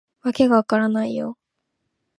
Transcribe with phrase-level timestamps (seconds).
[0.23, 1.37] わけが分からないよ